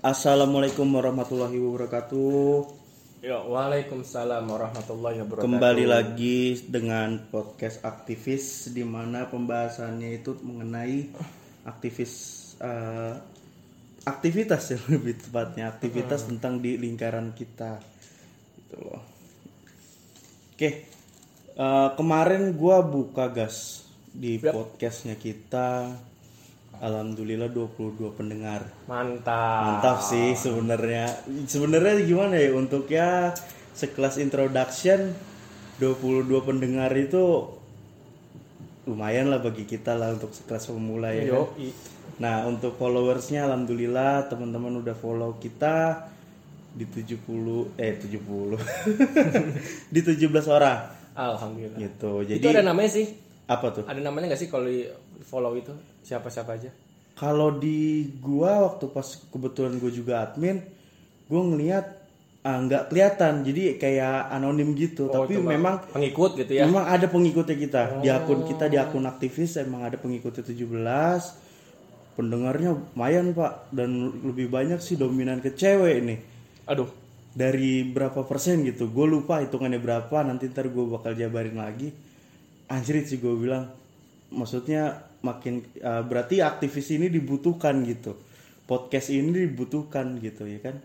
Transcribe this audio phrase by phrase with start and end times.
[0.00, 2.64] Assalamualaikum warahmatullahi wabarakatuh.
[3.20, 5.44] Ya, Waalaikumsalam warahmatullahi wabarakatuh.
[5.44, 11.04] Kembali lagi dengan podcast aktivis di mana pembahasannya itu mengenai
[11.68, 12.12] aktivis
[12.64, 13.12] eh,
[14.08, 17.76] aktivitas ya lebih tepatnya aktivitas tentang di lingkaran kita
[18.56, 19.04] gitu loh.
[20.56, 20.88] Oke.
[21.60, 25.92] eh, kemarin gua buka gas di podcastnya kita.
[26.80, 28.64] Alhamdulillah 22 pendengar.
[28.88, 29.84] Mantap.
[29.84, 31.12] Mantap sih sebenarnya.
[31.44, 33.36] Sebenarnya gimana ya untuk ya
[33.76, 35.12] sekelas introduction
[35.76, 37.52] 22 pendengar itu
[38.88, 41.28] lumayan lah bagi kita lah untuk sekelas pemula ya.
[41.28, 41.28] kan?
[41.28, 41.42] Yo,
[42.20, 46.04] Nah, untuk followersnya alhamdulillah teman-teman udah follow kita
[46.76, 48.60] di 70 eh 70.
[49.94, 50.78] di 17 orang
[51.16, 51.78] Alhamdulillah.
[51.80, 52.12] gitu.
[52.28, 53.29] Jadi itu ada namanya sih.
[53.50, 53.84] Apa tuh?
[53.90, 54.86] Ada namanya nggak sih kalau di
[55.26, 55.74] follow itu
[56.06, 56.70] siapa-siapa aja?
[57.18, 60.62] Kalau di gua waktu pas kebetulan gue juga admin,
[61.26, 61.84] gue ngelihat
[62.46, 65.10] ah, nggak kelihatan, jadi kayak anonim gitu.
[65.10, 66.64] Oh, Tapi memang pengikut gitu ya.
[66.70, 71.50] memang ada pengikutnya kita di akun kita di akun aktivis emang ada pengikutnya 17
[72.20, 76.18] pendengarnya lumayan pak dan lebih banyak sih dominan ke cewek nih
[76.68, 76.90] Aduh.
[77.32, 81.88] dari berapa persen gitu gue lupa hitungannya berapa nanti ntar gue bakal jabarin lagi
[82.70, 83.68] anjrit sih gue bilang
[84.30, 88.14] maksudnya makin uh, berarti aktivis ini dibutuhkan gitu
[88.64, 90.78] podcast ini dibutuhkan gitu ya kan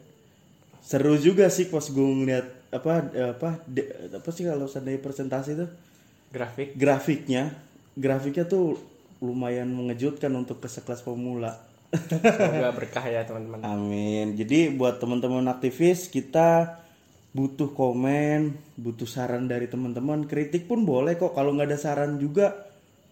[0.82, 2.92] seru juga sih pas gue ngeliat apa
[3.38, 5.68] apa de- apa sih kalau seandainya presentasi itu
[6.34, 6.76] Grafik.
[6.76, 7.54] grafiknya
[7.96, 8.76] grafiknya tuh
[9.24, 11.56] lumayan mengejutkan untuk ke sekelas pemula
[11.96, 13.64] Semoga berkah ya teman-teman.
[13.64, 14.36] Amin.
[14.36, 16.76] Jadi buat teman-teman aktivis kita
[17.36, 20.24] butuh komen, butuh saran dari teman-teman.
[20.24, 21.36] Kritik pun boleh kok.
[21.36, 22.56] Kalau nggak ada saran juga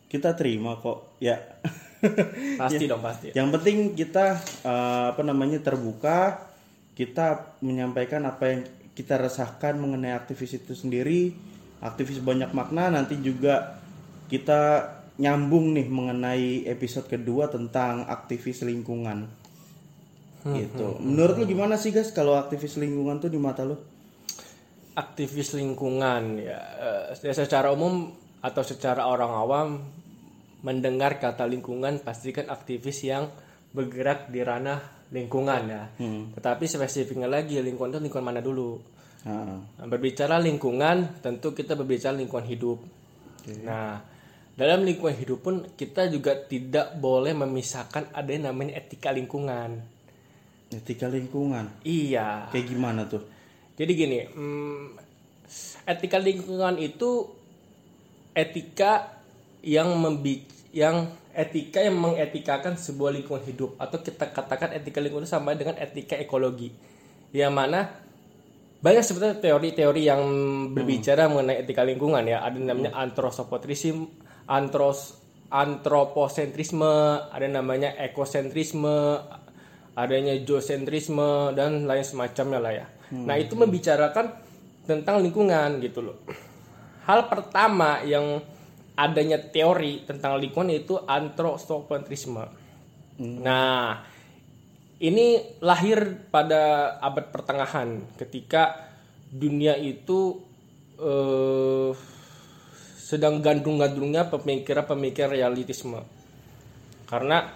[0.07, 1.19] kita terima kok.
[1.19, 1.44] Ya.
[2.59, 3.31] Pasti dong pasti.
[3.31, 6.51] Yang penting kita eh, apa namanya terbuka.
[6.94, 8.62] Kita menyampaikan apa yang
[8.94, 11.31] kita resahkan mengenai aktivis itu sendiri.
[11.79, 12.91] Aktivis banyak makna.
[12.91, 13.79] Nanti juga
[14.28, 19.31] kita nyambung nih mengenai episode kedua tentang aktivis lingkungan.
[20.44, 21.00] Gitu.
[21.00, 23.79] Menurut lu gimana sih guys kalau aktivis lingkungan tuh di mata lu?
[24.94, 26.59] Aktivis lingkungan ya
[27.14, 29.70] eh, secara umum atau secara orang awam
[30.64, 33.28] mendengar kata lingkungan pastikan aktivis yang
[33.74, 35.84] bergerak di ranah lingkungan ya.
[36.38, 38.80] Tetapi spesifiknya lagi lingkungan itu lingkungan mana dulu?
[39.24, 42.80] Nah, berbicara lingkungan, tentu kita berbicara lingkungan hidup.
[43.64, 44.04] Nah,
[44.54, 49.80] dalam lingkungan hidup pun kita juga tidak boleh memisahkan ada yang namanya etika lingkungan.
[50.70, 51.72] Etika lingkungan.
[51.88, 52.52] Iya.
[52.52, 53.24] Kayak gimana tuh?
[53.73, 54.81] Jadi gini, hmm,
[55.89, 57.25] etika lingkungan itu
[58.34, 59.22] etika
[59.66, 65.57] yang membi yang etika yang mengetikakan sebuah lingkungan hidup atau kita katakan etika lingkungan sama
[65.57, 66.69] dengan etika ekologi.
[67.33, 67.79] Yang mana
[68.83, 70.22] banyak sebetulnya teori-teori yang
[70.75, 72.45] berbicara mengenai etika lingkungan ya.
[72.45, 74.12] Ada namanya antroposentrisme,
[74.45, 75.23] antros
[75.53, 76.94] antroposentrisme,
[77.29, 79.22] ada namanya ekosentrisme,
[79.94, 82.85] adanya geosentrisme dan lain semacamnya lah ya.
[83.13, 84.34] Nah, itu membicarakan
[84.90, 86.18] tentang lingkungan gitu loh.
[87.06, 88.41] Hal pertama yang
[88.97, 92.46] adanya teori tentang lingkungan itu antroposentrisme.
[93.22, 94.01] Nah,
[94.97, 98.90] ini lahir pada abad pertengahan ketika
[99.30, 100.41] dunia itu
[100.97, 101.91] eh,
[102.97, 106.01] sedang gandrung-gandrungnya pemikiran-pemikiran realitisme.
[107.09, 107.51] Karena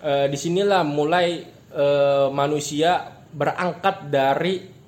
[0.00, 4.79] eh, di sinilah mulai eh, manusia berangkat dari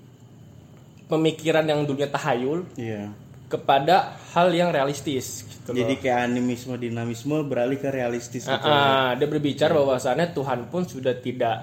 [1.07, 3.11] pemikiran yang dunia tahayul Iya.
[3.47, 5.45] kepada hal yang realistis.
[5.45, 5.79] Gitu loh.
[5.79, 8.65] Jadi kayak animisme dinamisme beralih ke realistis gitu.
[8.65, 11.57] ah, dia berbicara bahwasannya Tuhan pun sudah tidak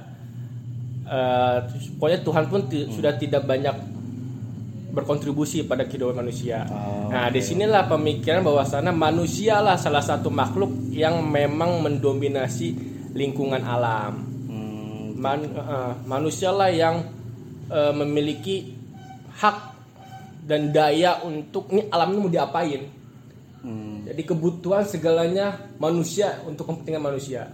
[1.04, 1.58] eh,
[1.96, 3.76] pokoknya Tuhan pun ti- sudah tidak banyak
[4.90, 6.66] berkontribusi pada kehidupan manusia.
[6.66, 12.74] Oh, nah, di sinilah pemikiran bahwasannya manusia lah salah satu makhluk yang memang mendominasi
[13.14, 14.26] lingkungan alam.
[14.48, 17.06] Hmm, Man, eh, manusia lah yang
[17.68, 18.79] eh, memiliki
[19.40, 19.58] hak
[20.44, 22.82] dan daya untuk ini alam ini mau diapain.
[23.64, 27.48] hmm, Jadi kebutuhan segalanya manusia untuk kepentingan manusia.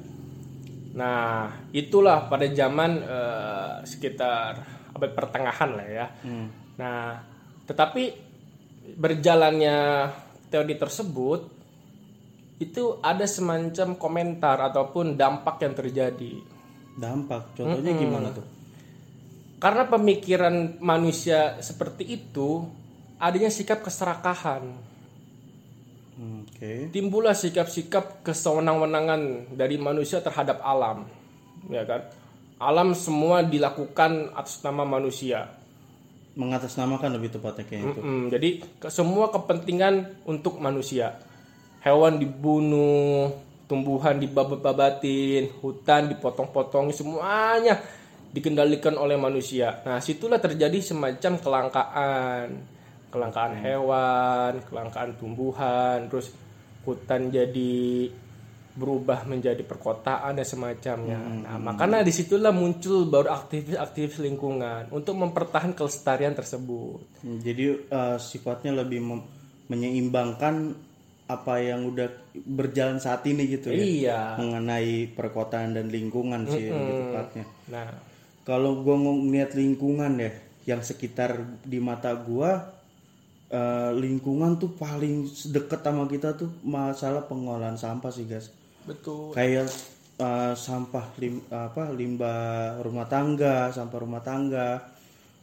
[0.96, 4.52] Nah, itulah pada zaman eh, sekitar
[4.96, 6.08] abad pertengahan lah ya.
[6.24, 6.48] hmm.
[6.80, 7.20] Nah,
[7.68, 8.04] tetapi
[8.96, 10.08] berjalannya
[10.48, 11.42] teori tersebut
[12.56, 16.34] itu ada semacam komentar ataupun dampak yang terjadi.
[16.96, 17.60] Dampak.
[17.60, 18.55] Contohnya gimana tuh?
[19.56, 22.68] Karena pemikiran manusia seperti itu
[23.18, 24.68] adanya sikap keserakahan.
[26.16, 26.88] Oke.
[26.90, 31.04] Timbullah sikap-sikap kesewenang-wenangan dari manusia terhadap alam,
[31.68, 32.08] ya kan?
[32.56, 35.52] alam semua dilakukan atas nama manusia.
[36.36, 41.16] mengatasnamakan lebih tepatnya kayak itu Mm, jadi ke- semua kepentingan untuk manusia.
[41.80, 43.32] Hewan dibunuh,
[43.68, 47.80] tumbuhan dibabat-babatin, hutan dipotong-potong, semuanya
[48.36, 49.80] dikendalikan oleh manusia.
[49.88, 52.48] Nah, situlah terjadi semacam kelangkaan,
[53.08, 56.36] kelangkaan hewan, kelangkaan tumbuhan, terus
[56.84, 58.12] hutan jadi
[58.76, 61.16] berubah menjadi perkotaan dan semacamnya.
[61.48, 67.00] Nah, makanya di situlah muncul baru aktivis-aktivis lingkungan untuk mempertahankan kelestarian tersebut.
[67.24, 69.00] Hmm, jadi eh, sifatnya lebih
[69.72, 70.76] menyeimbangkan
[71.26, 72.06] apa yang udah
[72.38, 74.22] berjalan saat ini gitu ya Iya.
[74.38, 77.90] mengenai perkotaan dan lingkungan sih lebih tepatnya Nah,
[78.46, 80.32] kalau gua ngeliat lingkungan ya
[80.70, 82.72] yang sekitar di mata gua
[83.50, 88.54] eh, lingkungan tuh paling deket sama kita tuh masalah pengolahan sampah sih guys
[88.86, 89.34] betul.
[89.34, 89.68] kayak
[90.22, 94.94] eh, sampah lim, apa limbah rumah tangga sampah rumah tangga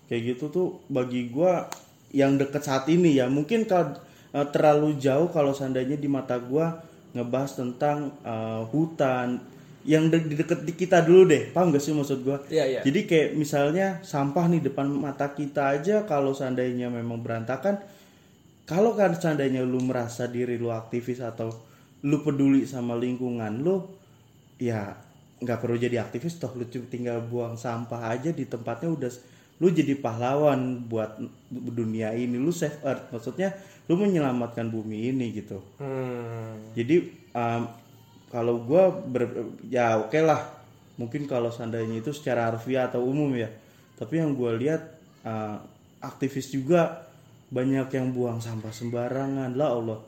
[0.07, 1.67] kayak gitu tuh bagi gua
[2.15, 3.99] yang deket saat ini ya mungkin kalau
[4.31, 6.79] eh, terlalu jauh kalau seandainya di mata gua
[7.13, 9.43] ngebahas tentang eh, hutan
[9.83, 12.39] yang de- di deket di kita dulu deh paham gak sih maksud gua?
[12.47, 12.81] Iya, iya.
[12.87, 17.83] jadi kayak misalnya sampah nih depan mata kita aja kalau seandainya memang berantakan
[18.63, 21.51] kalau kan seandainya lu merasa diri lu aktivis atau
[22.03, 23.83] lu peduli sama lingkungan lu
[24.63, 24.95] ya
[25.43, 26.55] nggak perlu jadi aktivis toh.
[26.55, 29.11] Lu cuma tinggal buang sampah aja di tempatnya udah
[29.59, 31.19] lu jadi pahlawan buat
[31.51, 32.39] dunia ini.
[32.39, 33.11] Lu save earth.
[33.11, 33.51] Maksudnya
[33.91, 35.59] lu menyelamatkan bumi ini gitu.
[35.83, 36.71] Hmm.
[36.79, 37.03] jadi
[37.35, 37.67] um,
[38.33, 40.41] kalau gua ber, ya oke lah.
[40.97, 43.53] Mungkin kalau seandainya itu secara harfiah atau umum ya.
[44.01, 44.81] Tapi yang gua lihat
[45.29, 45.61] uh,
[46.01, 47.05] aktivis juga
[47.53, 49.53] banyak yang buang sampah sembarangan.
[49.53, 49.99] Lah Allah.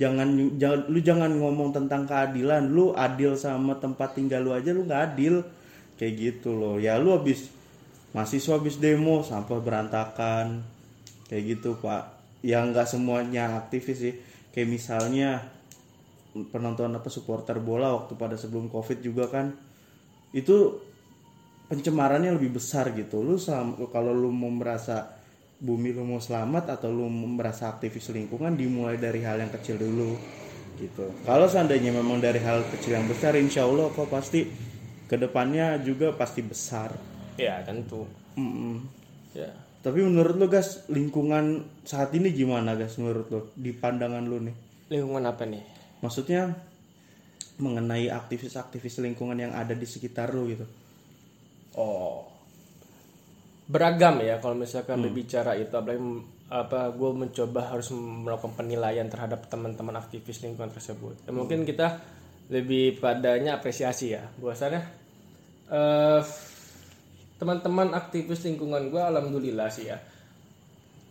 [0.00, 2.72] Jangan jangan lu jangan ngomong tentang keadilan.
[2.72, 5.44] Lu adil sama tempat tinggal lu aja lu nggak adil.
[6.00, 6.80] Kayak gitu loh.
[6.80, 7.52] Ya lu habis
[8.16, 10.64] mahasiswa habis demo sampah berantakan.
[11.28, 12.16] Kayak gitu pak.
[12.40, 14.14] Yang nggak semuanya aktivis sih.
[14.56, 15.28] Kayak misalnya
[16.50, 19.54] penonton apa supporter bola waktu pada sebelum covid juga kan
[20.34, 20.82] itu
[21.70, 23.38] pencemarannya lebih besar gitu lu
[23.88, 25.14] kalau lu mau merasa
[25.62, 29.78] bumi lu mau selamat atau lu mau merasa aktivis lingkungan dimulai dari hal yang kecil
[29.78, 30.18] dulu
[30.76, 34.44] gitu kalau seandainya memang dari hal kecil yang besar insya Allah kok pasti
[35.06, 36.90] ke depannya juga pasti besar
[37.34, 38.06] Ya, tentu.
[38.38, 38.78] Mm-mm.
[39.34, 39.50] Ya.
[39.82, 44.54] tapi menurut lu guys lingkungan saat ini gimana guys menurut lu di pandangan lu nih
[44.84, 45.64] Lingkungan apa nih?
[46.04, 46.52] Maksudnya
[47.56, 50.66] mengenai aktivis-aktivis lingkungan yang ada di sekitar lu gitu
[51.74, 52.30] Oh.
[53.66, 56.22] Beragam ya kalau misalkan berbicara itu apalagi
[56.52, 61.26] apa gue mencoba harus melakukan penilaian terhadap teman-teman aktivis lingkungan tersebut.
[61.26, 61.98] Ya, mungkin kita
[62.52, 64.22] lebih padanya apresiasi ya.
[64.38, 64.82] Bahwasannya
[65.72, 66.22] eh
[67.40, 69.98] teman-teman aktivis lingkungan gue alhamdulillah sih ya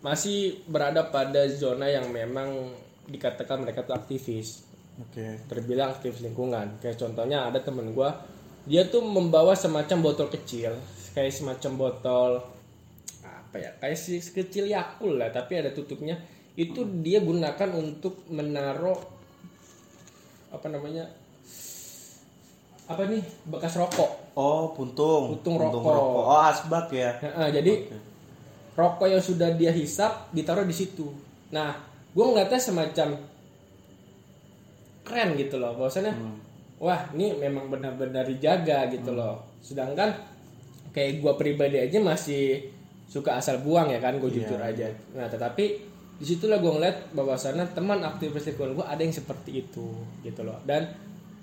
[0.05, 2.71] masih berada pada zona yang memang
[3.07, 4.63] dikatakan mereka tuh aktivis
[4.99, 5.25] oke.
[5.49, 6.77] terbilang aktivis lingkungan.
[6.83, 8.13] Kayak contohnya ada temen gua
[8.63, 10.71] dia tuh membawa semacam botol kecil
[11.11, 12.31] kayak semacam botol
[13.21, 16.17] apa ya kayak si kecil yakul lah tapi ada tutupnya.
[16.53, 18.97] Itu dia gunakan untuk menaruh
[20.53, 21.09] apa namanya
[22.85, 24.37] apa nih bekas rokok.
[24.37, 25.39] Oh puntung.
[25.39, 25.81] Puntung rokok.
[25.81, 27.15] oh asbak ya?
[27.33, 27.89] Nah, jadi
[28.77, 31.09] rokok yang sudah dia hisap ditaruh di situ.
[31.53, 31.77] Nah,
[32.13, 33.17] gue ngeliatnya semacam
[35.03, 35.75] keren gitu loh.
[35.77, 36.15] Bahwasannya,
[36.79, 39.43] wah ini memang benar-benar dijaga gitu loh.
[39.59, 40.11] Sedangkan
[40.95, 42.71] kayak gue pribadi aja masih
[43.07, 44.89] suka asal buang ya kan, gue jujur aja.
[45.13, 49.93] Nah, tetapi di situlah gue ngeliat bahwasannya teman aktivis lingkungan gue ada yang seperti itu
[50.23, 50.57] gitu loh.
[50.65, 50.87] Dan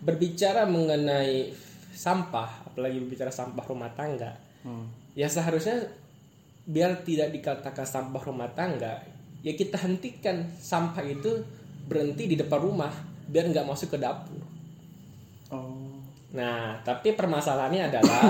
[0.00, 1.52] berbicara mengenai
[1.92, 4.34] sampah, apalagi berbicara sampah rumah tangga,
[5.12, 5.84] ya seharusnya
[6.70, 9.02] biar tidak dikatakan sampah rumah tangga
[9.40, 11.42] ya kita hentikan sampah itu
[11.88, 12.92] berhenti di depan rumah
[13.30, 14.42] biar nggak masuk ke dapur.
[15.54, 16.02] Oh.
[16.34, 18.22] Nah tapi permasalahannya adalah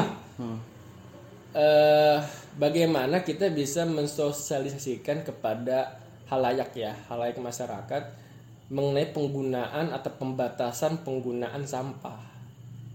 [1.64, 2.18] eh,
[2.60, 5.96] bagaimana kita bisa mensosialisasikan kepada
[6.28, 8.02] halayak ya halayak masyarakat
[8.70, 12.30] mengenai penggunaan atau pembatasan penggunaan sampah.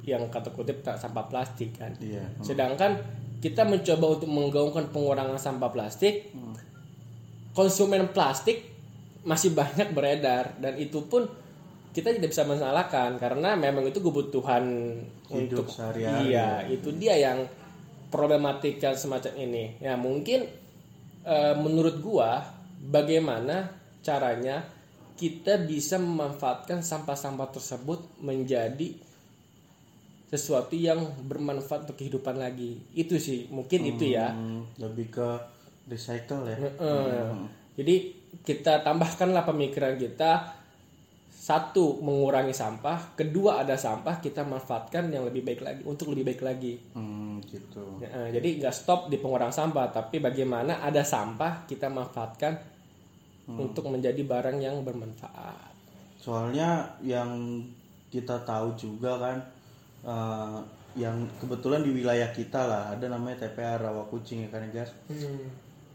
[0.06, 1.92] Yang kata kutip tak sampah plastik kan.
[2.00, 3.02] Iya Sedangkan
[3.44, 6.32] kita mencoba untuk menggaungkan pengurangan sampah plastik,
[7.52, 8.72] konsumen plastik
[9.26, 11.26] masih banyak beredar dan itu pun
[11.96, 14.64] kita tidak bisa menyalahkan karena memang itu kebutuhan
[15.32, 16.36] Hidup untuk sehari-hari.
[16.36, 17.48] iya itu dia yang
[18.12, 19.80] problematika semacam ini.
[19.80, 20.44] Ya mungkin
[21.24, 22.44] eh, menurut gua
[22.84, 23.72] bagaimana
[24.04, 24.68] caranya
[25.16, 28.92] kita bisa memanfaatkan sampah-sampah tersebut menjadi
[30.28, 32.84] sesuatu yang bermanfaat untuk kehidupan lagi.
[32.92, 34.36] Itu sih mungkin itu ya.
[34.36, 35.30] Hmm, lebih ke
[35.88, 36.58] recycle ya.
[36.60, 37.30] Heeh.
[37.76, 37.96] jadi
[38.44, 40.55] kita tambahkanlah pemikiran kita
[41.46, 43.14] satu mengurangi sampah.
[43.14, 46.74] Kedua ada sampah kita manfaatkan yang lebih baik lagi untuk lebih baik lagi.
[46.98, 48.02] Hmm, gitu.
[48.02, 52.58] Ya, eh, jadi nggak stop di pengurangan sampah, tapi bagaimana ada sampah kita manfaatkan
[53.46, 55.78] untuk menjadi barang yang bermanfaat.
[56.18, 57.62] soalnya yang
[58.10, 59.38] kita tahu juga kan
[60.02, 60.58] eh,
[60.98, 64.92] yang kebetulan di wilayah kita lah ada namanya TPA Rawa Kucing ya kan ya guys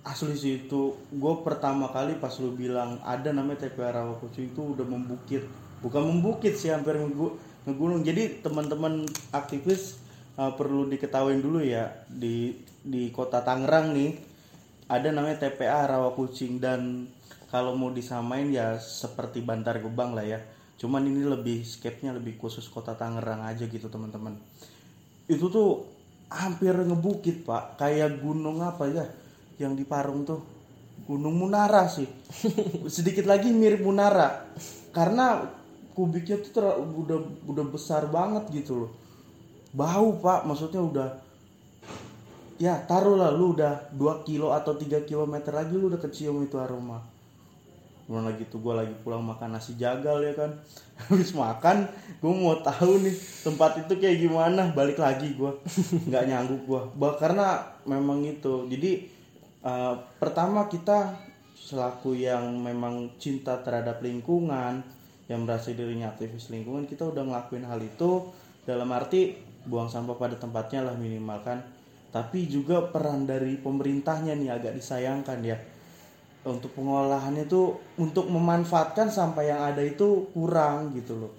[0.00, 4.73] asli sih itu gue pertama kali pas lu bilang ada namanya TPA Rawa Kucing itu
[4.73, 5.45] udah membukit.
[5.85, 7.37] Bukan membukit sih hampir ngegu-
[7.69, 10.00] ngegunung jadi teman-teman aktivis
[10.40, 14.16] uh, perlu diketahui dulu ya di di kota Tangerang nih
[14.88, 16.57] ada namanya TPA Rawa Kucing.
[16.57, 17.04] Dan
[17.52, 20.40] kalau mau disamain ya seperti Bantar Gebang lah ya.
[20.80, 24.33] Cuman ini lebih scape-nya lebih khusus kota Tangerang aja gitu teman-teman.
[25.28, 25.85] Itu tuh
[26.33, 27.76] hampir ngebukit pak.
[27.76, 29.04] Kayak gunung apa ya
[29.60, 30.40] yang di Parung tuh
[31.04, 32.08] gunung Munara sih.
[32.96, 34.48] Sedikit lagi mirip Munara
[34.90, 35.44] karena
[35.92, 38.90] kubiknya tuh ter- udah udah besar banget gitu loh.
[39.76, 40.48] Bau pak.
[40.48, 41.08] Maksudnya udah
[42.60, 47.04] ya taruhlah lu udah 2 kilo atau 3 kilometer lagi lu udah kecium itu aroma.
[48.08, 50.50] Gimana gitu gue lagi pulang makan nasi jagal ya kan?
[51.10, 51.90] Habis makan
[52.20, 53.14] gue mau tahu nih
[53.44, 54.70] tempat itu kayak gimana.
[54.72, 55.52] Balik lagi gue
[56.08, 58.66] nggak nyanggup gue bah Karena memang itu.
[58.70, 59.19] Jadi
[59.64, 61.16] eh, pertama kita
[61.54, 64.82] selaku yang memang cinta terhadap lingkungan
[65.30, 68.26] Yang merasa dirinya aktivis lingkungan Kita udah ngelakuin hal itu.
[68.66, 69.38] Dalam arti
[69.68, 71.62] buang sampah pada tempatnya lah minimalkan
[72.10, 75.54] Tapi juga peran dari pemerintahnya nih agak disayangkan ya.
[76.42, 81.32] Untuk pengolahannya itu untuk memanfaatkan sampah yang ada itu kurang gitu loh.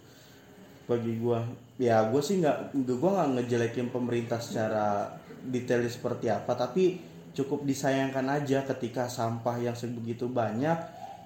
[0.85, 1.43] Bagi gua
[1.81, 5.09] ya gue sih nggak gua nggak ngejelekin pemerintah secara
[5.43, 6.53] detail seperti apa.
[6.55, 10.77] Tapi cukup disayangkan aja ketika sampah yang sebegitu banyak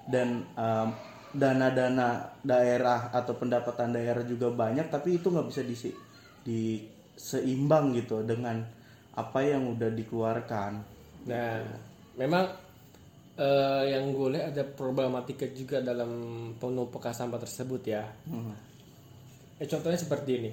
[0.06, 0.88] dan em,
[1.36, 5.90] dana-dana daerah atau pendapatan daerah juga banyak tapi itu nggak bisa disi
[6.46, 6.80] di
[7.18, 8.62] seimbang gitu dengan
[9.16, 10.72] apa yang udah dikeluarkan.
[11.26, 11.64] Nah,
[12.20, 12.44] memang
[13.40, 16.08] eh, yang gue lihat ada problematika juga dalam
[16.60, 18.04] penumpukan sampah tersebut ya.
[19.56, 20.50] Eh, contohnya seperti ini,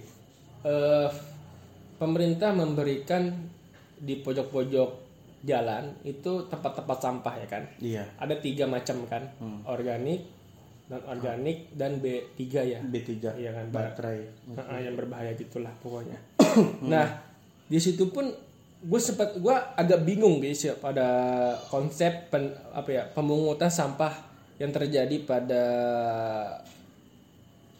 [0.63, 1.10] Eh,
[2.00, 3.36] pemerintah memberikan
[4.00, 5.02] di pojok-pojok
[5.43, 7.63] jalan itu tempat-tempat sampah ya kan.
[7.83, 8.03] iya.
[8.15, 9.23] Ada tiga macam kan,
[9.67, 10.23] organik,
[10.88, 12.79] non organik dan B3 ya.
[12.79, 14.23] B3 Iya kan, baterai.
[14.55, 16.15] Heeh, yang berbahaya gitulah pokoknya.
[16.91, 17.07] nah,
[17.67, 18.31] di situ pun
[18.83, 21.07] gue sempat gue agak bingung guys ya pada
[21.71, 24.12] konsep pen, apa ya pemungutan sampah
[24.59, 25.63] yang terjadi pada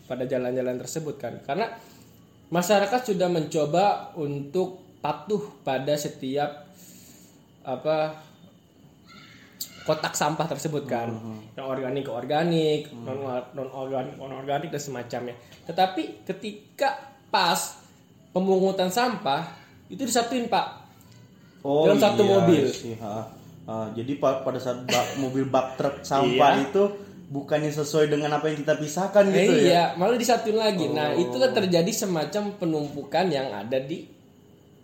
[0.08, 1.40] pada jalan-jalan tersebut kan?
[1.44, 1.72] Karena
[2.52, 6.63] masyarakat sudah mencoba untuk patuh pada setiap
[7.64, 8.20] apa
[9.84, 11.12] kotak sampah tersebut kan
[11.54, 13.20] yang organik ke organik non
[13.52, 16.96] non organik non organik dan semacamnya tetapi ketika
[17.28, 17.80] pas
[18.30, 19.48] pemungutan sampah
[19.88, 20.84] itu disatuin pak
[21.64, 22.68] Dalam satu mobil.
[22.68, 23.24] sih, ha.
[23.64, 26.68] Ah, jadi pa- pada saat bak- mobil bak truk sampah Iya.
[26.68, 26.84] itu
[27.30, 29.64] bukannya sesuai dengan apa yang kita pisahkan Eh, gitu ya.
[29.64, 31.24] iya malah disatuin lagi nah Oh.
[31.24, 34.04] itulah terjadi semacam penumpukan yang ada di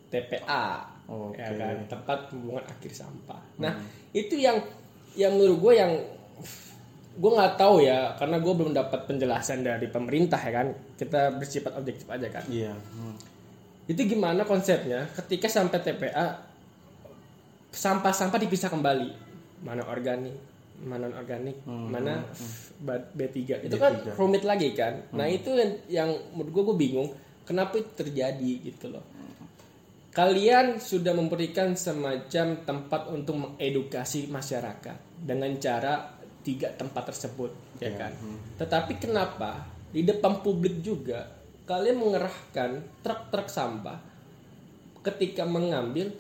[0.07, 1.42] TPA Oke.
[1.42, 3.86] ya kan tempat pembuangan akhir sampah nah Hmm.
[4.12, 4.62] itu yang
[5.13, 5.92] yang menurut gue yang
[7.12, 11.74] gue nggak tahu ya karena gue belum dapat penjelasan dari pemerintah ya kan kita bersifat
[11.75, 12.72] objektif aja kan Iya.
[12.72, 13.16] hmm.
[13.88, 16.46] itu gimana konsepnya ketika sampai TPA
[17.70, 19.10] sampah-sampah dipisah kembali
[19.60, 20.38] mana organik
[20.80, 22.24] mana non organik mana
[22.80, 24.16] ba- B3 itu kan B3.
[24.16, 27.10] rumit lagi kan nah itu yang, yang menurut gue gue bingung
[27.44, 29.04] kenapa itu terjadi gitu loh
[30.10, 38.16] kalian sudah memberikan semacam tempat untuk mengedukasi masyarakat dengan cara tiga tempat tersebut ya kan?
[38.58, 41.30] tetapi kenapa di depan publik juga
[41.70, 44.01] kalian mengerahkan truk-truk sampah
[45.06, 46.12] ketika mengambil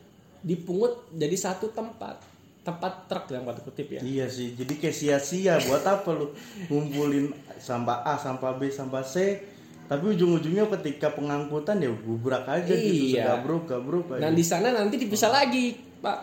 [0.45, 2.21] dipungut jadi satu tempat?
[2.59, 4.01] Tempat truk yang tanda kutip ya?
[4.03, 4.53] Iya sih.
[4.53, 5.57] Jadi kayak sia-sia.
[5.63, 6.35] Buat apa lu
[6.69, 9.41] ngumpulin sampah A, sampah B, sampah C
[9.89, 13.41] tapi ujung-ujungnya ketika pengangkutan ya gubrak aja gitu Iya.
[13.41, 14.37] gabruk gabruk nah aja.
[14.37, 16.19] di sana nanti dipisah lagi pak.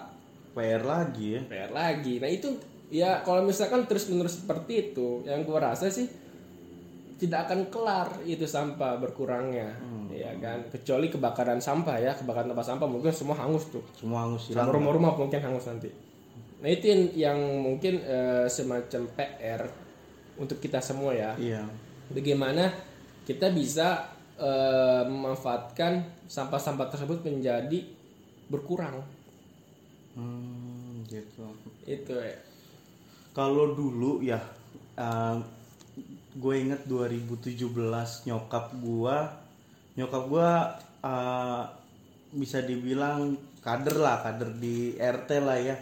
[0.55, 1.41] PR lagi ya.
[1.45, 2.17] PR lagi.
[2.17, 2.49] Nah itu
[2.89, 6.07] ya kalau misalkan terus menerus seperti itu yang gua rasa sih
[7.17, 9.77] tidak akan kelar itu sampah berkurangnya.
[10.09, 10.65] Ya kan?
[10.71, 13.85] Kecuali kebakaran sampah ya kebakaran tempat sampah mungkin semua hangus tuh.
[13.93, 15.93] Semua hangus sama rumah-rumah mungkin hangus nanti.
[16.57, 19.61] Nah itu yang, yang mungkin eh, semacam PR
[20.39, 21.35] untuk kita semua ya.
[21.37, 21.67] Iya.
[22.07, 22.71] bagaimana
[23.27, 25.93] kita bisa eh, memanfaatkan
[26.29, 27.81] sampah-sampah tersebut menjadi
[28.49, 29.03] berkurang
[30.17, 31.45] Hmm, gitu.
[31.85, 32.37] itu ya
[33.37, 34.41] Kalau dulu ya,
[36.37, 39.17] gue inget 2017 nyokap gua,
[39.97, 40.49] nyokap gua
[41.01, 41.65] uh,
[42.37, 45.77] bisa dibilang kader lah, kader di RT lah ya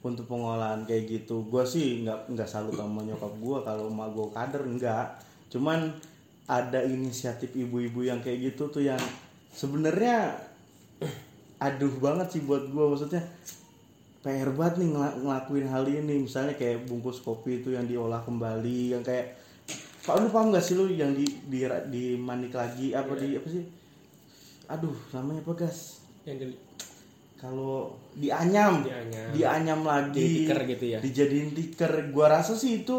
[0.00, 1.44] untuk pengolahan kayak gitu.
[1.52, 5.06] Gua sih nggak nggak salut sama nyokap gua kalau emak gua kader enggak.
[5.52, 5.92] Cuman
[6.48, 9.00] ada inisiatif ibu-ibu yang kayak gitu tuh yang
[9.52, 10.32] sebenarnya
[11.60, 12.96] aduh banget sih buat gua.
[12.96, 13.20] Maksudnya
[14.24, 16.24] PR banget nih ngela- ngelakuin hal ini.
[16.24, 19.36] Misalnya kayak bungkus kopi itu yang diolah kembali yang kayak
[20.08, 22.96] Pak lu paham gak sih lu yang di di, di manik lagi?
[22.96, 23.60] Apa di apa sih?
[24.72, 26.00] Aduh namanya apa gas?
[26.24, 26.56] Yang di,
[27.36, 28.88] kalau dianyam.
[28.88, 29.28] Dianyam.
[29.36, 30.16] dianyam lagi.
[30.16, 30.98] Di tiker gitu ya?
[31.04, 32.08] dijadiin tiker.
[32.08, 32.96] Gua rasa sih itu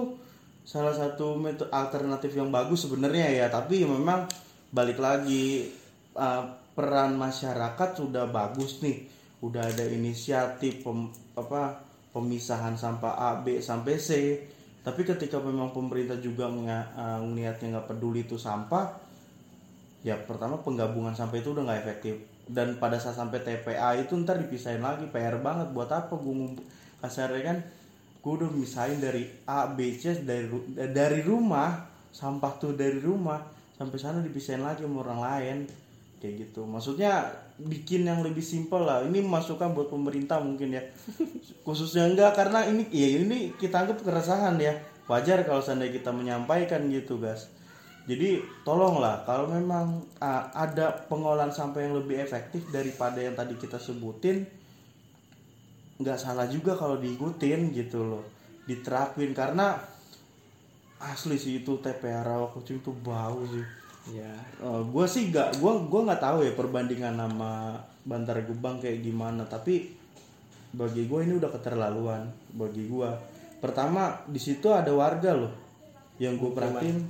[0.70, 4.30] salah satu metode alternatif yang bagus sebenarnya ya tapi memang
[4.70, 5.66] balik lagi
[6.14, 6.46] uh,
[6.78, 9.10] peran masyarakat sudah bagus nih.
[9.42, 11.82] Udah ada inisiatif pem- apa
[12.14, 14.10] pemisahan sampah A B sampai C.
[14.86, 19.10] Tapi ketika memang pemerintah juga nga- uh, niatnya nggak peduli itu sampah
[20.00, 22.16] ya pertama penggabungan sampah itu udah nggak efektif.
[22.46, 25.74] Dan pada saat sampai TPA itu ntar dipisahin lagi PR banget.
[25.74, 26.62] Buat apa gue
[27.02, 27.58] kasarnya kan
[28.20, 30.52] gue udah misahin dari A B C dari
[30.92, 33.40] dari rumah sampah tuh dari rumah
[33.80, 35.58] sampai sana dipisahin lagi sama orang lain.
[36.20, 36.68] Kayak gitu.
[36.68, 39.08] Maksudnya bikin yang lebih simpel lah.
[39.08, 40.84] Ini masukan buat pemerintah mungkin ya.
[41.66, 44.76] Khususnya enggak karena ini ya ini kita anggap keresahan ya.
[45.08, 47.50] Wajar kalau seandainya kita menyampaikan gitu guys
[48.10, 53.78] jadi tolonglah kalau memang ah, ada pengolahan sampah yang lebih efektif daripada yang tadi kita
[53.78, 54.50] sebutin
[56.00, 58.24] nggak salah juga kalau diikutin gitu loh
[58.66, 59.36] diterapin.
[59.36, 59.76] Karena
[61.00, 63.66] asli sih itu TPA Rawakucing itu bau sih.
[64.16, 64.34] Ya
[64.64, 69.46] gue sih gak gue gua nggak tahu ya perbandingan sama Bantar Gebang kayak gimana.
[69.46, 69.92] Tapi
[70.70, 73.10] bagi gue ini udah keterlaluan bagi gue
[73.58, 75.54] pertama di situ ada warga loh
[76.22, 77.10] yang gue perhatiin.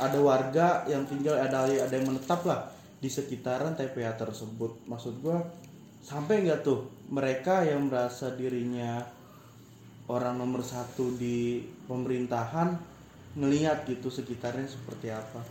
[0.00, 2.66] ada warga yang tinggal ada ada yang menetap lah
[2.98, 4.88] di sekitaran TPA tersebut.
[4.88, 5.38] Maksud gue
[6.06, 6.86] sampai nggak tuh?
[7.10, 9.02] Mereka yang merasa dirinya
[10.06, 12.78] orang nomor satu di pemerintahan
[13.34, 15.42] ngelihat gitu sekitarnya seperti apa.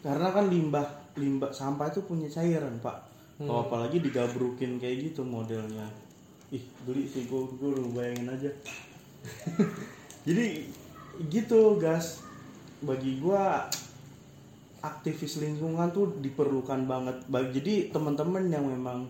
[0.00, 0.88] Karena kan limbah
[1.20, 3.12] limbah sampah itu punya cairan pak.
[3.34, 5.84] Kalau apalagi digabrukin kayak gitu modelnya.
[6.48, 8.50] Ih geli sih gue gue bayangin aja.
[10.26, 10.68] Jadi
[11.28, 12.24] gitu gas.
[12.84, 13.64] Bagi gua
[14.84, 17.16] aktivis lingkungan tuh diperlukan banget.
[17.56, 19.08] Jadi teman-teman yang memang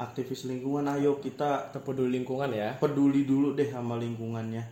[0.00, 2.74] aktivis lingkungan ayo kita terpeduli lingkungan ya.
[2.80, 4.64] peduli dulu deh sama lingkungannya.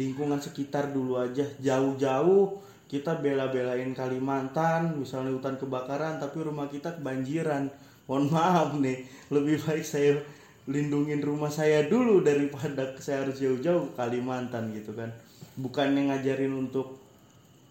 [0.00, 1.44] Lingkungan sekitar dulu aja.
[1.60, 7.68] Jauh-jauh kita bela-belain Kalimantan misalnya hutan kebakaran tapi rumah kita kebanjiran.
[8.08, 10.20] Mohon maaf nih lebih baik saya
[10.64, 15.12] lindungin rumah saya dulu daripada saya harus jauh-jauh ke Kalimantan gitu kan.
[15.54, 17.03] Bukan yang ngajarin untuk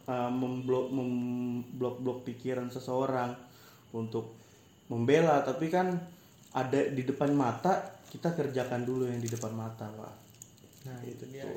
[0.07, 3.35] uh, memblok memblok-blok pikiran seseorang
[3.95, 4.35] untuk
[4.91, 5.43] membela.
[5.43, 5.93] Tapi kan
[6.53, 10.13] ada di depan mata kita kerjakan dulu yang di depan mata pak.
[10.85, 11.47] Nah itu dia.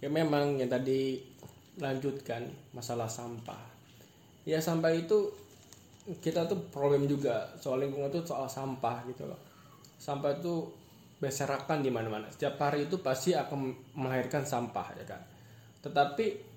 [0.00, 1.20] Ya memang yang tadi
[1.76, 3.60] lanjutkan masalah sampah.
[4.48, 5.28] Ya sampah itu
[6.24, 9.38] kita tuh problem juga soal lingkungan tuh soal sampah gitu loh.
[10.00, 10.64] Sampah itu
[11.20, 12.32] berserakan di mana-mana.
[12.32, 15.20] Setiap hari itu pasti akan melahirkan sampah ya kan?
[15.84, 16.49] Tetapi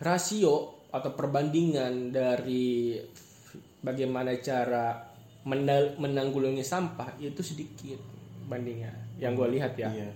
[0.00, 2.98] rasio atau perbandingan dari
[3.84, 4.96] bagaimana cara
[5.46, 8.00] menanggulangi sampah itu sedikit
[8.48, 9.88] bandingnya yang gue lihat ya.
[9.92, 10.10] Iya.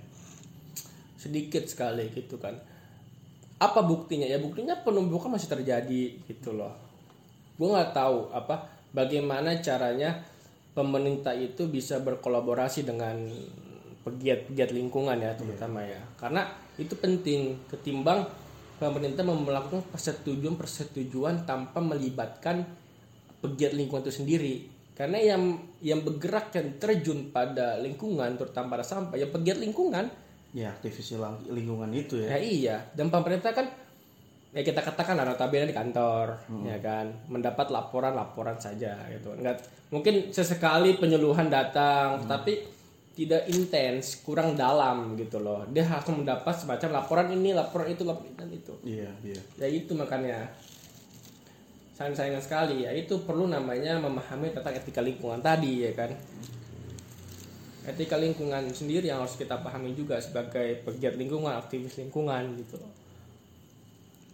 [1.16, 2.56] Sedikit sekali gitu kan.
[3.60, 4.26] Apa buktinya?
[4.26, 6.74] Ya buktinya penumpukan masih terjadi gitu loh.
[7.54, 10.20] Gue nggak tahu apa bagaimana caranya
[10.74, 13.30] pemerintah itu bisa berkolaborasi dengan
[14.04, 16.02] pegiat-pegiat lingkungan ya terutama ya.
[16.18, 18.26] Karena itu penting ketimbang
[18.78, 22.66] pemerintah melakukan persetujuan persetujuan tanpa melibatkan
[23.44, 24.54] pegiat lingkungan itu sendiri.
[24.94, 30.06] Karena yang yang bergerak dan terjun pada lingkungan terutama pada sampah ya pegiat lingkungan.
[30.54, 31.18] Ya aktivis
[31.50, 32.34] lingkungan itu ya.
[32.34, 33.66] Ya iya, dan pemerintah kan
[34.54, 39.34] ya kita katakan lah notabene di kantor, ya kan, mendapat laporan-laporan saja gitu.
[39.34, 42.62] Enggak mungkin sesekali penyuluhan datang, tapi
[43.14, 45.62] tidak intens, kurang dalam gitu loh.
[45.70, 49.40] Dia akan mendapat semacam laporan ini, laporan itu, laporan itu, iya iya.
[49.58, 50.50] Ya itu makanya.
[51.94, 52.82] Sayang sayang sekali.
[52.82, 56.10] Ya itu perlu namanya memahami tentang etika lingkungan tadi ya kan?
[57.86, 62.90] Etika lingkungan sendiri yang harus kita pahami juga sebagai pegiat lingkungan aktivis lingkungan gitu loh.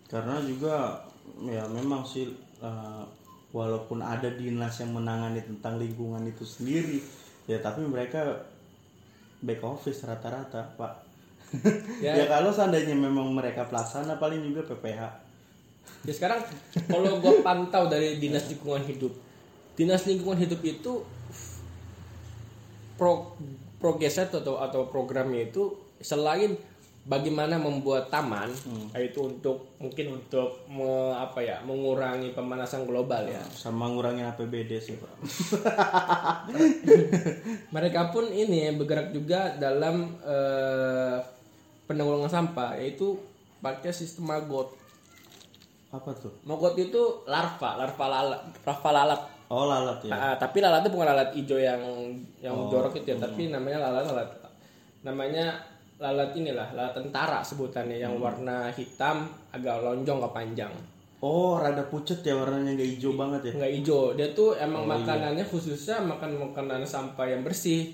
[0.09, 1.05] Karena juga
[1.45, 2.33] ya memang sih
[2.65, 3.05] eh,
[3.53, 7.03] walaupun ada dinas yang menangani tentang lingkungan itu sendiri
[7.51, 8.47] ya tapi mereka
[9.41, 10.95] back office rata-rata pak
[11.99, 12.15] Ya.
[12.15, 15.03] ya, kalau seandainya memang mereka pelaksana paling juga PPH
[16.07, 16.41] Ya sekarang
[16.89, 19.13] kalau gue pantau dari dinas lingkungan hidup,
[19.77, 21.05] dinas lingkungan hidup itu
[22.97, 23.37] pro
[23.81, 26.57] progresnya atau atau programnya itu selain
[27.03, 28.53] bagaimana membuat taman,
[28.93, 33.41] yaitu untuk mungkin untuk me- apa ya mengurangi pemanasan global ya.
[33.47, 35.13] sama ngurangin APBD sih pak
[37.71, 41.17] Mereka pun ini bergerak juga dalam eh,
[41.85, 43.17] penanggulangan sampah, yaitu
[43.59, 44.77] pakai sistem maggot.
[45.91, 49.21] apa tuh Maggot itu larva, larva lalat, larva lalat.
[49.49, 51.83] oh lalat ya Ah, tapi lalat itu bukan lalat hijau yang
[52.39, 54.29] yang jorok itu ya, tapi namanya lalat lalat
[55.03, 55.59] namanya
[56.01, 60.73] lalat inilah lalat tentara sebutannya yang warna hitam agak lonjong ke panjang.
[61.21, 63.61] Oh rada pucet ya warnanya nggak hijau banget ya?
[63.61, 64.03] Nggak hijau.
[64.17, 67.93] Dia tuh emang makanannya khususnya makan makanan sampah yang bersih.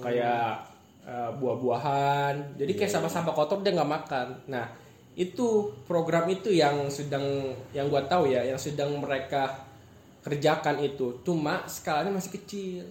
[0.00, 0.64] Kayak
[1.04, 2.56] eh, buah-buahan.
[2.56, 4.28] Jadi kayak sampah-sampah kotor dia nggak makan.
[4.48, 4.72] Nah
[5.12, 9.68] itu program itu yang sedang yang gua tahu ya yang sedang mereka
[10.24, 11.20] kerjakan itu.
[11.20, 12.88] Cuma skalanya masih kecil.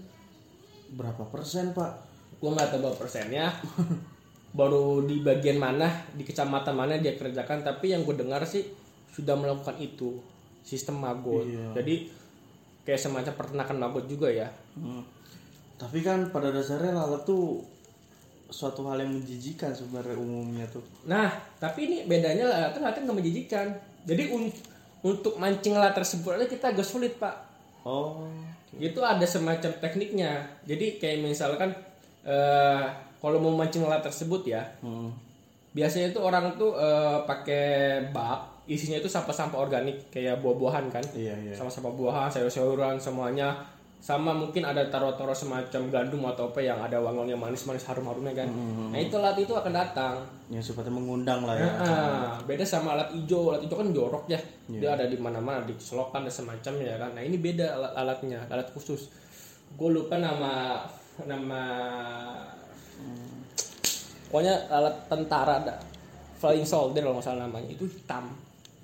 [0.93, 1.97] Berapa persen pak?
[2.38, 3.50] Gua nggak tahu berapa persennya
[4.52, 8.68] baru di bagian mana di kecamatan mana dia kerjakan tapi yang gue dengar sih
[9.10, 10.20] sudah melakukan itu
[10.62, 11.72] sistem magot Iya.
[11.74, 11.96] jadi
[12.82, 15.04] kayak semacam peternakan magot juga ya Hmm.
[15.76, 17.60] Tapi kan pada dasarnya lalat tuh
[18.48, 20.84] suatu hal yang menjijikan sebenarnya umumnya tuh.
[21.04, 23.68] nah tapi ini bedanya lalat lalat nggak menjijikan
[24.04, 24.52] jadi un-
[25.02, 27.34] untuk mancing lalat tersebut aja kita agak sulit pak
[27.82, 28.30] Oh,
[28.74, 31.74] itu ada semacam tekniknya jadi kayak misalkan
[32.22, 32.84] eh,
[33.22, 34.66] kalau mau mancing lalat tersebut ya.
[34.82, 35.14] Hmm.
[35.72, 41.04] biasanya itu orang tuh eh, pakai bak isinya itu sampah-sampah organik kayak buah-buahan kan?
[41.16, 41.54] Iya iya.
[41.56, 43.56] sama sampah buahan sayur-sayuran semuanya.
[44.02, 48.50] Sama mungkin ada taruh-taruh semacam gandum atau apa yang ada wanginya manis-manis harum-harumnya kan?
[48.90, 50.26] Nah itu alat itu akan datang.
[50.50, 51.70] Yang sifatnya mengundang lah ya.
[51.70, 53.54] Nah, beda sama alat hijau.
[53.54, 54.42] Alat hijau kan jorok ya.
[54.66, 57.14] Dia ada di mana-mana di selokan dan semacamnya kan?
[57.14, 59.06] Nah ini beda alat alatnya alat khusus.
[59.78, 60.82] Gue lupa nama
[61.30, 61.62] nama
[64.32, 65.76] pokoknya alat tentara ada
[66.39, 68.32] flying soldier kalau nggak salah namanya itu hitam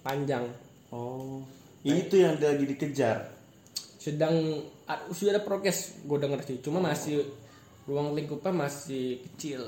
[0.03, 0.43] panjang
[0.88, 1.43] Oh,
[1.83, 3.27] itu yang lagi dikejar.
[3.99, 4.31] sedang
[4.88, 7.27] ah, sudah ada progres gue denger sih cuma masih
[7.83, 9.67] ruang lingkupnya masih kecil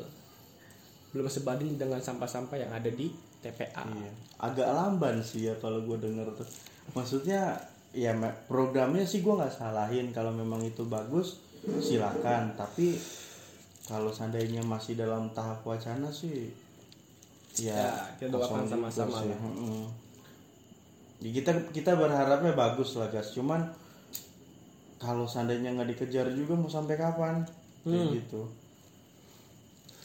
[1.12, 4.12] belum sebanding dengan sampah-sampah yang ada di TPA Iya.
[4.40, 6.48] Agak lamban sih ya kalau gue denger tuh.
[6.92, 7.60] Maksudnya
[7.92, 8.16] ya
[8.48, 11.40] programnya sih gue nggak salahin kalau memang itu bagus
[11.80, 12.56] silakan.
[12.56, 12.96] Tapi
[13.90, 16.54] kalau seandainya masih dalam tahap wacana sih
[17.58, 17.90] ya, Ya,
[18.22, 19.40] kita doakan juga sama-sama lah.
[19.42, 19.90] Mm-mm.
[21.26, 23.34] Ya, kita kita berharapnya bagus lah guys.
[23.34, 23.66] Cuman
[25.02, 27.42] kalau seandainya nggak dikejar juga mau sampai kapan?
[27.82, 27.90] Hmm.
[27.90, 28.42] Kayak gitu.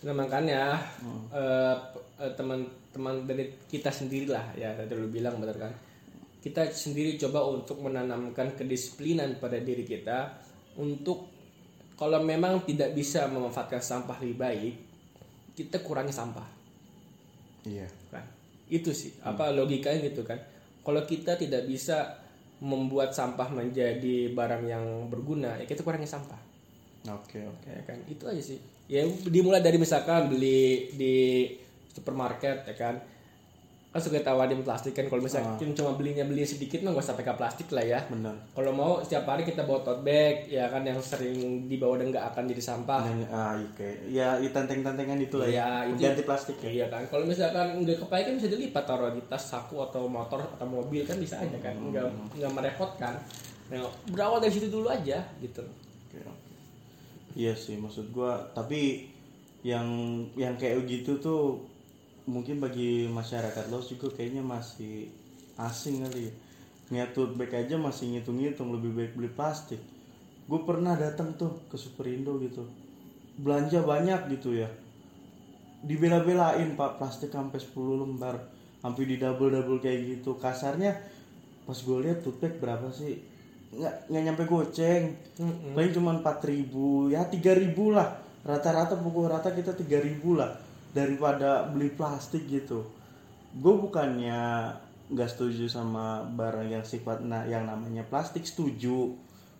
[0.09, 0.81] Nah makanya
[1.37, 1.77] eh,
[2.35, 5.73] teman-teman dari kita sendirilah ya tadi lu bilang benar kan.
[6.40, 10.40] Kita sendiri coba untuk menanamkan kedisiplinan pada diri kita
[10.81, 11.34] untuk
[11.94, 14.74] kalau memang tidak bisa memanfaatkan sampah lebih baik,
[15.54, 16.46] kita kurangi sampah.
[17.64, 17.87] Iya.
[18.11, 18.24] Kan?
[18.66, 20.40] Itu sih apa logikanya gitu kan.
[20.85, 22.20] Kalau kita tidak bisa
[22.61, 26.54] membuat sampah menjadi barang yang berguna, ya kita kurangi sampah.
[27.04, 27.68] Oke oke.
[27.68, 28.57] ya kan itu aja sih
[28.88, 31.16] ya dimulai dari misalkan beli di
[31.92, 32.96] supermarket ya kan
[33.94, 37.30] kan suka tawarin plastik kan kalau misalkan cuma belinya beli sedikit mah gak usah pakai
[37.33, 38.35] plastik lah ya Benar.
[38.50, 42.26] kalau mau setiap hari kita bawa tote bag ya kan yang sering dibawa dan nggak
[42.28, 43.88] akan jadi sampah Nah, ah, oke.
[44.09, 45.68] Ya, i tanteng-tantengan itu lah Iya, ya.
[45.88, 46.70] itu- Ganti plastik ya.
[46.72, 50.42] iya kan kalau misalkan nggak kepakai kan bisa dilipat taruh di tas saku atau motor
[50.42, 52.02] atau mobil kan bisa aja kan nggak
[52.35, 53.14] nggak merepotkan
[53.64, 55.62] nah, berawal dari situ dulu aja gitu
[56.04, 56.52] Oke, oke.
[57.33, 58.42] Iya sih, maksud gua.
[58.50, 59.07] Tapi
[59.62, 59.87] yang
[60.35, 61.62] yang kayak gitu tuh
[62.24, 65.12] mungkin bagi masyarakat luas juga kayaknya masih
[65.60, 66.32] asing kali ya.
[66.92, 69.80] Niat tote bag aja masih ngitung-ngitung lebih baik beli plastik.
[70.44, 72.68] Gue pernah datang tuh ke Superindo gitu.
[73.40, 74.68] Belanja banyak gitu ya.
[75.84, 78.37] Dibela-belain Pak plastik sampai 10 lembar.
[78.84, 80.37] Sampai di double-double kayak gitu.
[80.37, 80.92] Kasarnya
[81.64, 83.16] pas gue lihat tote bag berapa sih?
[83.72, 85.04] Nggak, nggak nyampe goceng.
[85.72, 88.08] Paling cuma 4000 ya 3000 lah.
[88.44, 90.63] Rata-rata pukul rata kita 3000 lah
[90.94, 92.87] daripada beli plastik gitu.
[93.52, 94.70] Gue bukannya
[95.04, 99.12] nggak setuju sama barang yang sifat nah, yang namanya plastik setuju.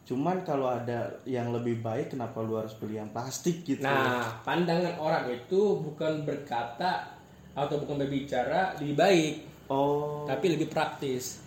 [0.05, 3.83] Cuman kalau ada yang lebih baik kenapa lu harus beli yang plastik gitu?
[3.83, 7.09] Nah, pandangan orang itu bukan berkata
[7.55, 11.41] atau bukan berbicara lebih baik, Oh, tapi lebih praktis.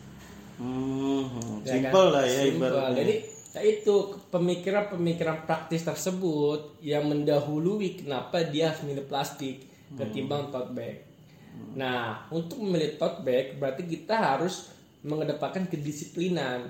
[0.58, 2.14] Hmm, Ya simple kan?
[2.18, 2.66] lah ya Simple.
[2.66, 2.98] ibaratnya.
[2.98, 3.16] Jadi
[3.54, 3.96] ya itu
[4.30, 10.96] pemikiran-pemikiran praktis tersebut yang mendahului kenapa dia harus milih plastik ketimbang tote bag.
[11.74, 16.68] Nah, untuk memilih tote bag berarti kita harus mengedepankan kedisiplinan.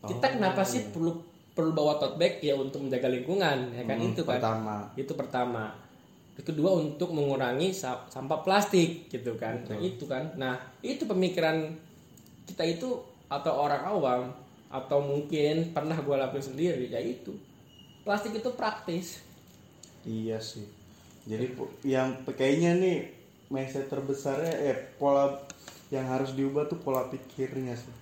[0.00, 1.16] Kita kenapa sih perlu
[1.50, 4.38] perlu bawa tote bag ya untuk menjaga lingkungan ya kan Hmm, itu kan.
[4.38, 4.76] pertama.
[4.94, 5.64] Itu pertama.
[6.40, 9.60] Kedua untuk mengurangi sa- sampah plastik gitu kan.
[9.62, 10.24] Nah, itu kan.
[10.34, 11.68] Nah, itu pemikiran
[12.44, 12.96] kita itu
[13.28, 14.22] atau orang awam
[14.66, 17.36] atau mungkin pernah gue lakuin sendiri yaitu
[18.02, 19.20] plastik itu praktis.
[20.02, 20.64] Iya sih.
[21.30, 21.46] Jadi
[21.86, 22.96] yang kayaknya nih
[23.54, 25.38] mindset terbesarnya eh pola
[25.94, 27.94] yang harus diubah tuh pola pikirnya sih.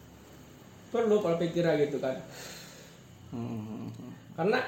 [0.88, 2.16] Perlu pola pikiran gitu kan.
[3.28, 3.92] Hmm.
[4.32, 4.64] Karena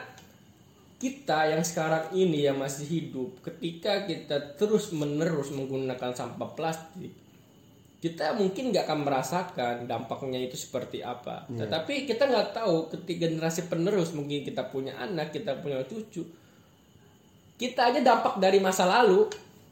[1.00, 7.16] kita yang sekarang ini yang masih hidup ketika kita terus menerus menggunakan sampah plastik
[8.00, 13.72] kita mungkin nggak akan merasakan dampaknya itu seperti apa tetapi kita nggak tahu ketika generasi
[13.72, 16.20] penerus mungkin kita punya anak kita punya cucu
[17.60, 19.28] kita aja dampak dari masa lalu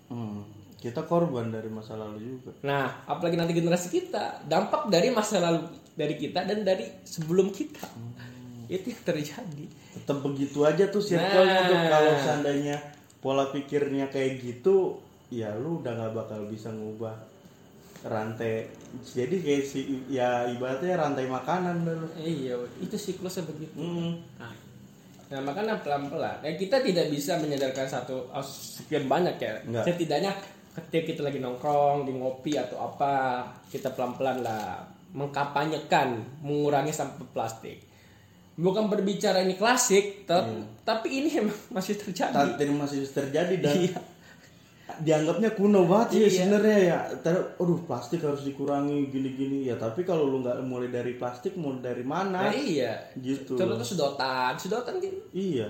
[0.07, 0.41] Hmm.
[0.79, 2.53] Kita korban dari masa lalu juga.
[2.63, 7.83] nah apalagi nanti generasi kita dampak dari masa lalu dari kita dan dari sebelum kita
[8.69, 11.89] itu yang terjadi Tetap begitu aja tuh circle-nya tuh Nah.
[11.91, 12.77] kalau seandainya
[13.19, 17.19] pola pikirnya kayak gitu, ya lu udah nggak bakal bisa ngubah
[18.01, 18.71] rantai.
[19.05, 22.07] Jadi kayak si ya ibaratnya rantai makanan dah lu.
[22.17, 24.23] iya itu siklusnya begitu Hmm.
[24.39, 24.55] Nah,
[25.29, 26.41] nah makanya pelan-pelan.
[26.41, 29.61] Ya, kita tidak bisa menyadarkan satu oh, sekian banyak ya.
[29.61, 29.85] Enggak.
[29.85, 30.33] Setidaknya
[30.73, 34.81] ketika kita lagi nongkrong, di ngopi atau apa, kita pelan-pelan lah
[35.13, 37.85] mengkampanyekan mengurangi sampah plastik.
[38.59, 40.51] Bukan berbicara ini klasik, tep-
[40.83, 42.59] tapi ini emang masih terjadi.
[42.67, 44.01] Masih terjadi dan Iya.
[45.01, 46.31] Dianggapnya kuno banget sih Iya.
[46.33, 46.99] sebenarnya ya.
[47.21, 49.75] Ter, aduh plastik harus dikurangi gini-gini ya.
[49.75, 52.49] Tapi kalau lu nggak mulai dari plastik, mau dari mana?
[52.49, 53.11] Nah, iya.
[53.15, 53.55] Gitu.
[53.55, 55.69] Contohnya sedotan, sedotan kan Iya.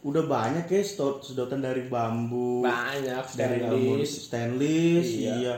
[0.00, 4.10] Udah banyak ya sedot sedotan dari bambu, banyak dari stainless.
[4.30, 5.32] stainless, Iya.
[5.36, 5.54] iya.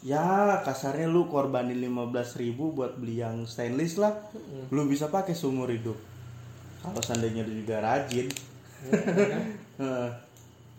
[0.00, 0.28] Ya,
[0.64, 4.16] kasarnya lu korbanin 15.000 ribu buat beli yang stainless lah.
[4.68, 5.96] Lu bisa pakai seumur hidup.
[6.80, 8.28] Kalau seandainya lu juga rajin.
[9.80, 10.08] Heeh.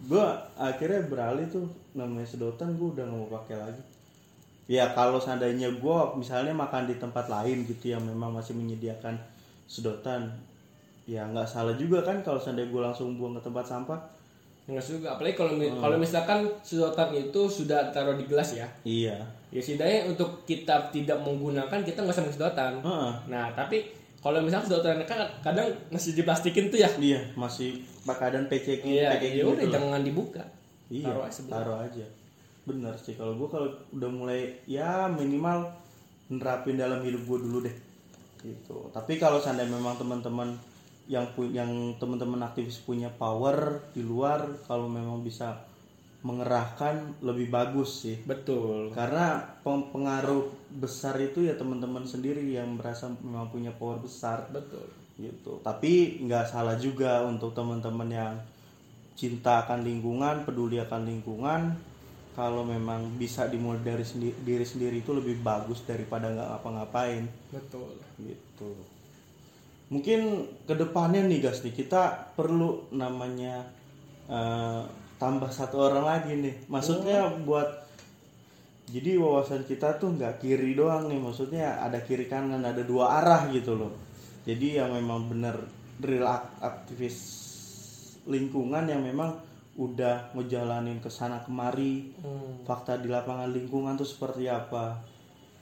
[0.07, 3.83] Gua akhirnya beralih tuh namanya sedotan gua udah nggak mau pakai lagi.
[4.71, 9.19] Ya kalau seandainya gua misalnya makan di tempat lain gitu yang memang masih menyediakan
[9.67, 10.31] sedotan,
[11.05, 13.99] ya nggak salah juga kan kalau seandainya gua langsung buang ke tempat sampah.
[14.69, 18.69] Enggak juga, apalagi kalau mi- kalau misalkan sedotan itu sudah taruh di gelas ya.
[18.85, 19.17] Iya.
[19.51, 22.79] Ya setidaknya untuk kita tidak menggunakan kita nggak usah sedotan.
[22.79, 23.11] Heeh.
[23.27, 26.89] Nah tapi kalau misalnya sedotan kan kadang masih diplastikin tuh ya.
[26.93, 30.43] Iya, masih keadaan packaging Iya, packaging ya udah gitu jangan dibuka.
[30.93, 31.55] Iya, taruh aja sebelah.
[31.57, 32.05] taruh aja.
[32.61, 35.73] Bener sih kalau gua kalau udah mulai ya minimal
[36.29, 37.75] nerapin dalam hidup gua dulu deh.
[38.45, 38.77] Gitu.
[38.93, 40.53] Tapi kalau seandainya memang teman-teman
[41.09, 45.65] yang yang teman-teman aktivis punya power di luar kalau memang bisa
[46.21, 48.17] mengerahkan lebih bagus sih.
[48.25, 48.93] Betul.
[48.93, 54.87] Karena peng- pengaruh besar itu ya teman-teman sendiri yang merasa memang punya power besar Betul.
[55.19, 58.33] gitu tapi nggak salah juga untuk teman-teman yang
[59.19, 61.75] cinta akan lingkungan peduli akan lingkungan
[62.31, 67.91] kalau memang bisa dimulai dari sendi- diri sendiri itu lebih bagus daripada nggak ngapa-ngapain Betul.
[68.23, 68.71] gitu
[69.91, 73.67] mungkin ke depannya nih guys nih kita perlu namanya
[74.31, 74.83] eh,
[75.21, 76.65] tambah satu orang lagi nih.
[76.65, 77.69] Maksudnya buat
[78.89, 81.21] jadi wawasan kita tuh nggak kiri doang nih.
[81.21, 83.93] Maksudnya ada kiri kanan ada dua arah gitu loh.
[84.43, 85.61] Jadi yang memang bener
[86.01, 87.17] real ak- aktivis
[88.25, 89.37] lingkungan yang memang
[89.77, 92.65] udah ngejalanin ke sana kemari Hmm.
[92.65, 94.97] fakta di lapangan lingkungan tuh seperti apa.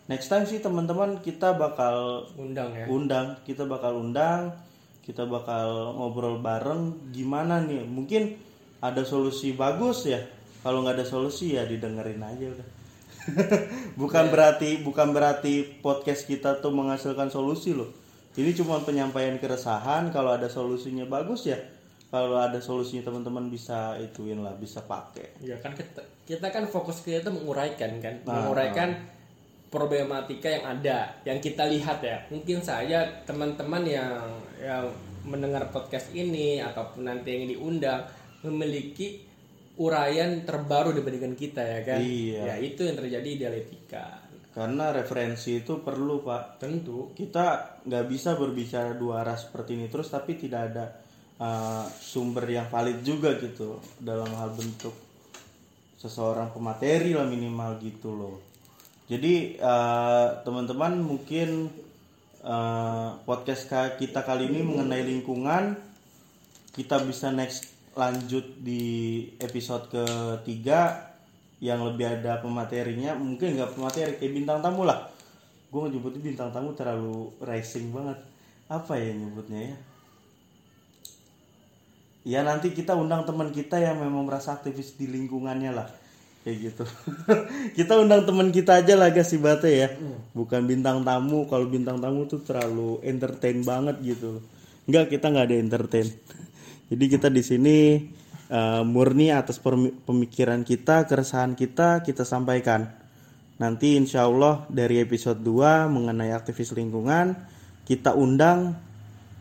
[0.07, 2.87] Next time sih teman-teman kita bakal Undang ya.
[2.89, 4.55] undang kita bakal undang
[5.03, 7.11] kita bakal ngobrol bareng.
[7.11, 7.83] Gimana nih?
[7.83, 8.48] Mungkin
[8.79, 10.19] ada solusi bagus ya.
[10.59, 12.67] Kalau nggak ada solusi ya didengerin aja udah.
[14.01, 17.91] Bukan berarti bukan berarti podcast kita tuh menghasilkan solusi loh.
[18.39, 21.59] Ini cuma penyampaian keresahan kalau ada solusinya bagus ya.
[22.09, 25.37] Kalau ada solusinya teman-teman bisa ituin lah bisa pakai.
[25.43, 28.97] Ya kan kita, kita kan fokus kita itu menguraikan kan, Nah, menguraikan
[29.69, 32.17] problematika yang ada, yang kita lihat ya.
[32.33, 34.25] Mungkin saja teman-teman yang
[34.57, 34.89] yang
[35.21, 38.01] mendengar podcast ini ataupun nanti yang diundang
[38.45, 39.25] memiliki
[39.79, 41.99] uraian terbaru dibandingkan kita ya kan.
[42.03, 42.41] Iya.
[42.51, 44.27] Ya itu yang terjadi di dialektika.
[44.49, 47.13] karena referensi itu perlu pak Tentu.
[47.13, 50.85] kita nggak bisa berbicara dua arah seperti ini terus tapi tidak ada
[51.37, 54.91] uh, sumber yang valid juga gitu dalam hal bentuk
[55.99, 58.37] seseorang pemateri lah minimal gitu loh
[59.09, 61.65] Jadi eh, teman-teman mungkin
[62.45, 63.65] eh, podcast
[63.97, 65.75] kita kali ini mengenai lingkungan
[66.77, 68.83] kita bisa next lanjut di
[69.43, 71.11] episode ketiga
[71.59, 75.11] yang lebih ada pematerinya mungkin nggak pemateri kayak bintang tamu lah.
[75.67, 78.15] Gue nyebutnya bintang tamu terlalu racing banget.
[78.71, 79.77] Apa ya nyebutnya ya?
[82.23, 85.87] Ya nanti kita undang teman kita yang memang merasa aktivis di lingkungannya lah.
[86.47, 86.85] Kayak gitu.
[87.83, 89.91] Kita undang teman kita aja lah guys si bate ya
[90.31, 91.43] bukan bintang tamu.
[91.51, 94.39] Kalau bintang tamu tuh terlalu entertain banget gitu.
[94.87, 96.07] Enggak kita nggak ada entertain
[96.89, 97.77] jadi kita di sini
[98.49, 99.61] eh, murni atas
[100.03, 102.89] pemikiran kita keresahan kita kita sampaikan
[103.61, 107.37] nanti insya Allah dari episode 2 mengenai aktivis lingkungan
[107.89, 108.77] kita undang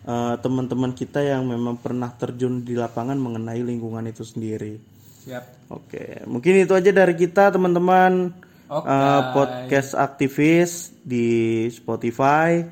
[0.08, 4.80] eh, teman-teman kita yang memang pernah terjun di lapangan mengenai lingkungan itu sendiri.
[5.28, 5.68] Siap.
[5.68, 8.32] Oke, mungkin itu aja dari kita teman-teman
[8.72, 8.88] Oke.
[8.88, 12.64] eh, podcast aktivis di Spotify.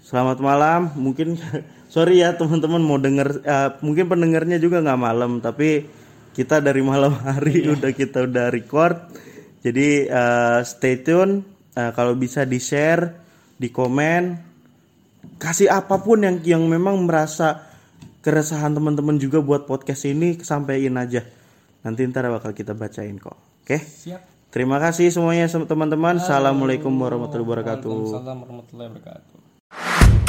[0.00, 0.88] Selamat malam.
[0.96, 1.36] Mungkin
[1.94, 5.86] sorry ya teman-teman mau denger eh, mungkin pendengarnya juga nggak malam tapi
[6.34, 8.98] kita dari malam hari udah kita udah record.
[9.62, 13.18] Jadi eh, stay tune Eh, kalau bisa di share,
[13.58, 14.38] di komen,
[15.42, 17.66] kasih apa pun yang yang memang merasa
[18.22, 21.26] keresahan teman-teman juga buat podcast ini sampaikan aja.
[21.82, 23.34] Nanti ntar bakal kita bacain kok.
[23.66, 23.82] Oke?
[23.82, 24.54] Siap.
[24.54, 26.22] Terima kasih semuanya teman-teman.
[26.22, 27.90] Assalamualaikum warahmatullahi wabarakatuh.
[27.90, 30.23] Waalaikumsalam warahmatullahi wabarakatuh.